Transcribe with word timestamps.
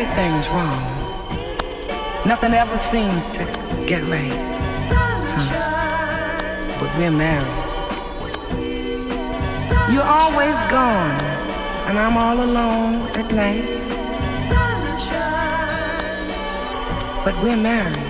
everything's 0.00 0.48
wrong. 0.48 0.80
Nothing 2.24 2.54
ever 2.54 2.78
seems 2.78 3.26
to 3.28 3.44
get 3.86 4.02
right. 4.04 4.32
Huh. 5.36 6.76
But 6.80 6.96
we're 6.96 7.10
married. 7.10 7.46
You're 9.92 10.02
always 10.02 10.56
gone, 10.70 11.20
and 11.88 11.98
I'm 11.98 12.16
all 12.16 12.42
alone 12.42 12.94
at 13.18 13.30
night. 13.30 13.68
But 17.22 17.34
we're 17.42 17.56
married. 17.56 18.09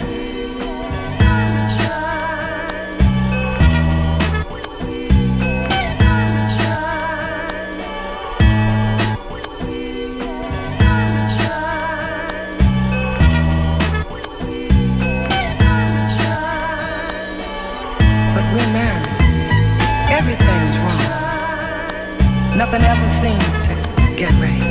Nothing 22.71 22.87
ever 22.87 23.11
seems 23.21 23.55
to 23.67 23.75
get 24.15 24.31
right. 24.35 24.63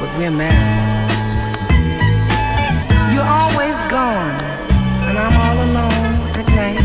But 0.00 0.08
we're 0.16 0.30
married. 0.30 1.10
You're 3.12 3.28
always 3.28 3.76
gone, 3.90 4.40
and 5.04 5.18
I'm 5.18 5.36
all 5.36 5.58
alone 5.68 6.16
at 6.40 6.48
night. 6.56 6.80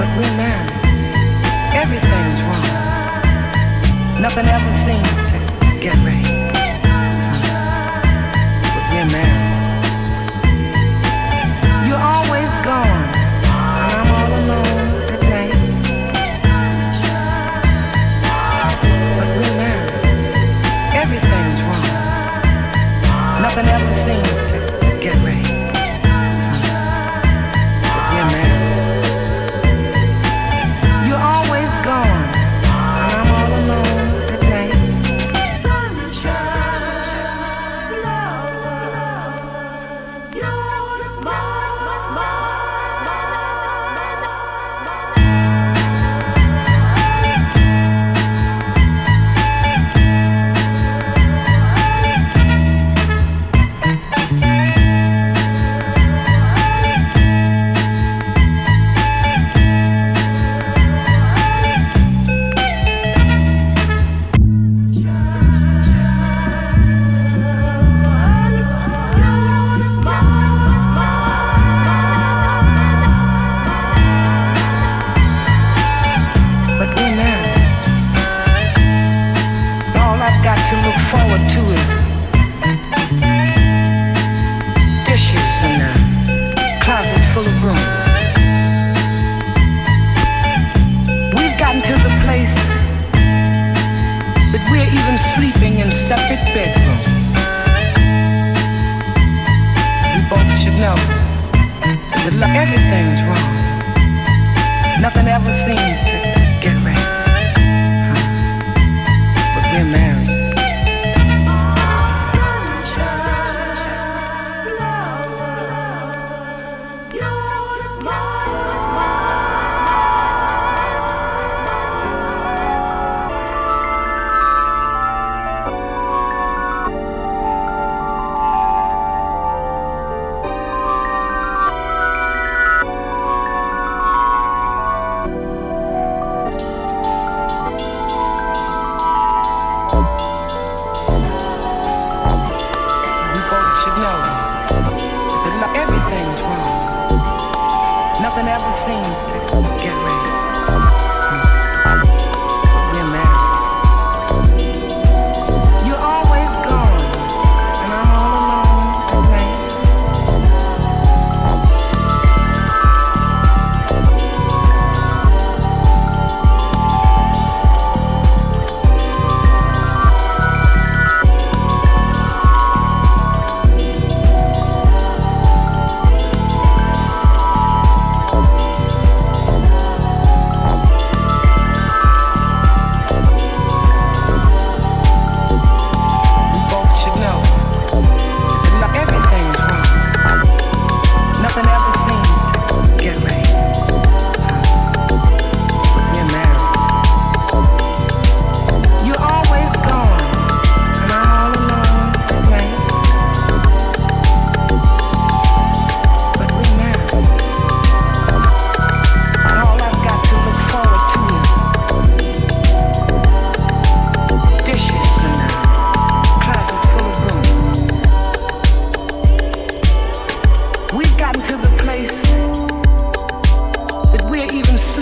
But 0.00 0.08
we're 0.18 0.36
married. 0.36 0.72
Everything's 1.76 2.40
wrong. 2.48 4.20
Nothing 4.20 4.46
ever 4.46 4.72
seems. 4.84 5.13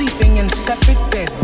sleeping 0.03 0.39
in 0.39 0.51
separate 0.51 0.99
beds. 1.11 1.42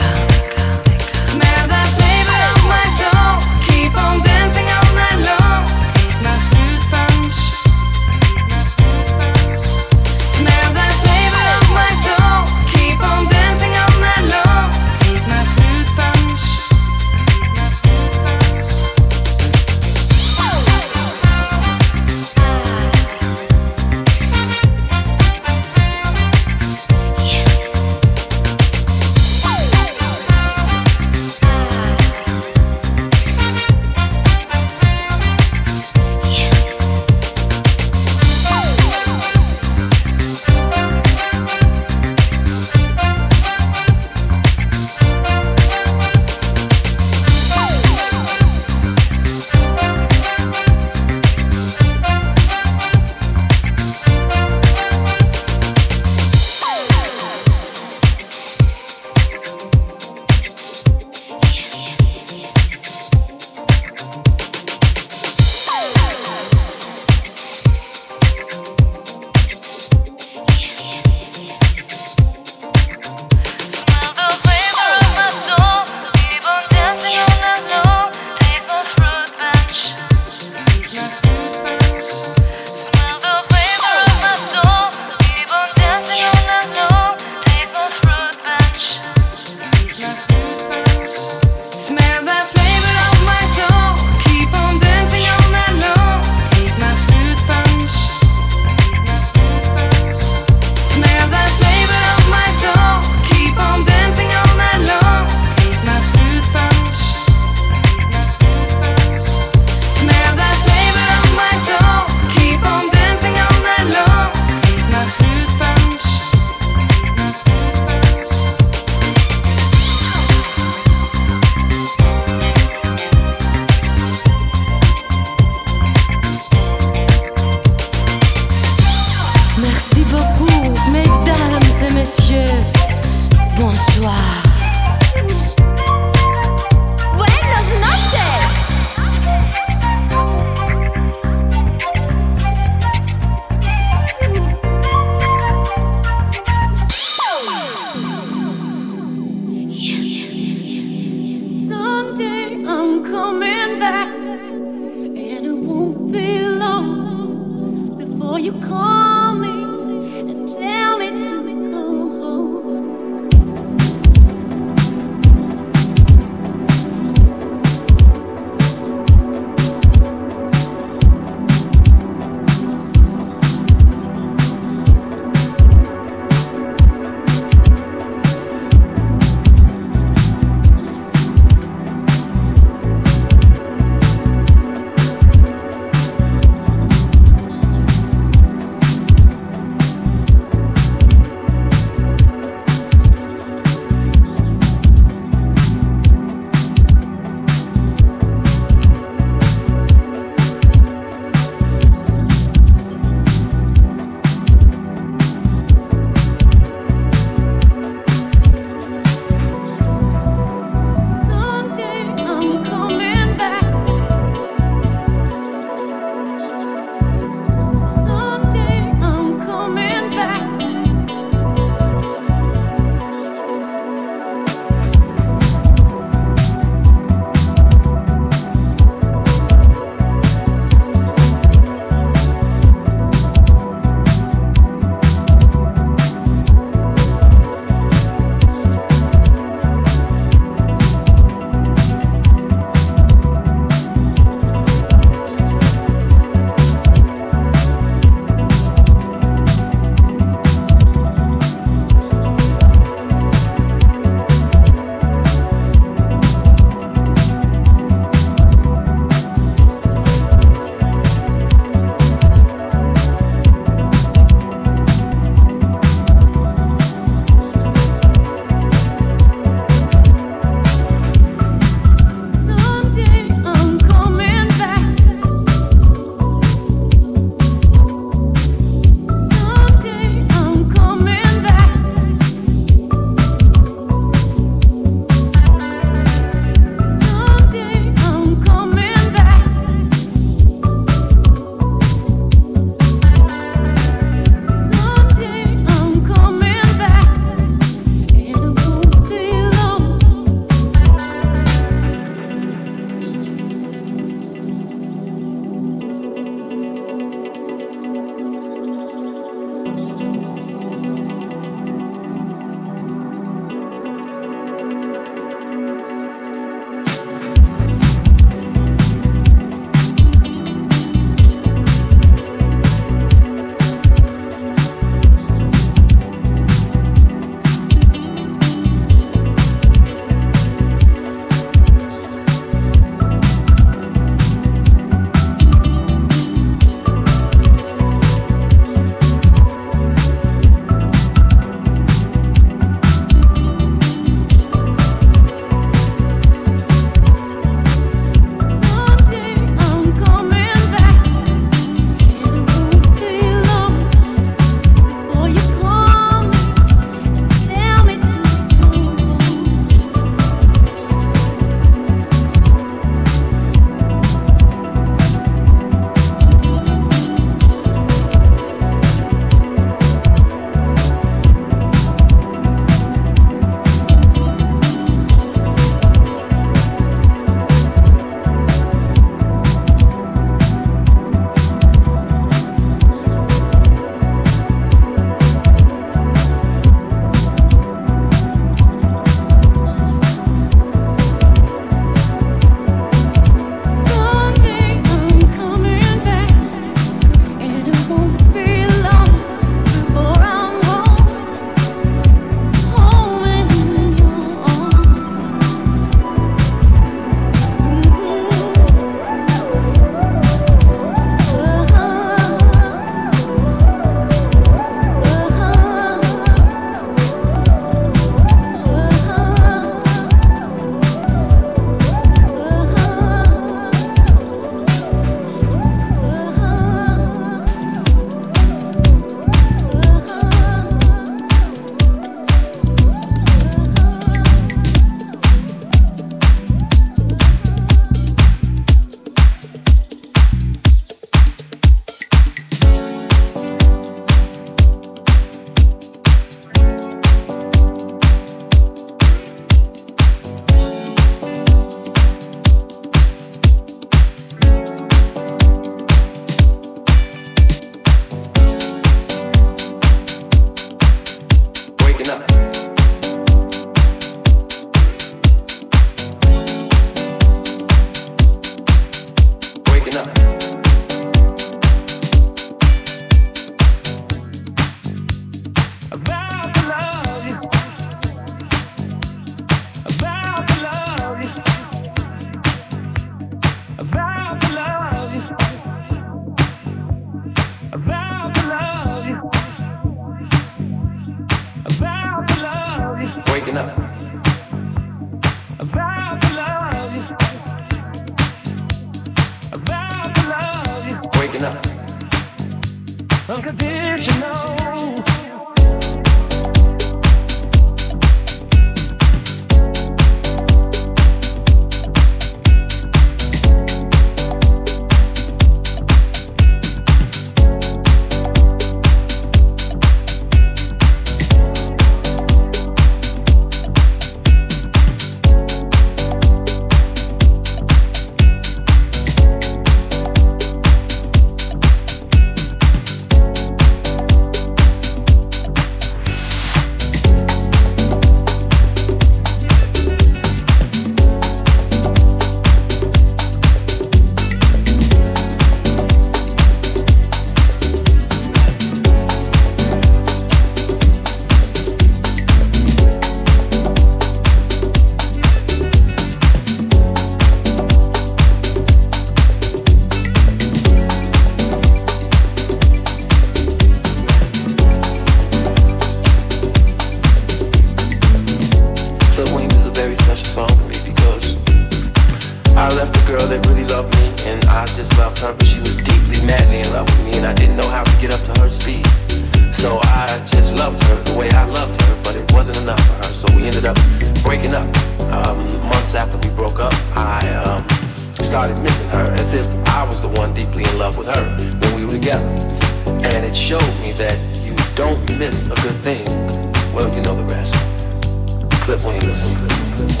Condition 598.77 600.00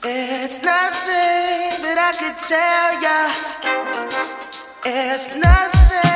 There's 0.00 0.62
nothing 0.62 1.82
that 1.82 1.98
I 1.98 2.12
could 2.18 2.38
tell 2.38 3.02
ya. 3.02 3.32
It's 4.84 5.34
nothing 5.36 6.07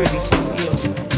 privy 0.00 0.18
to, 0.18 0.88
you. 0.88 1.09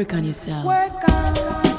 Work 0.00 0.14
on 0.14 0.24
yourself. 0.24 0.64
Work 0.64 1.10
on. 1.10 1.69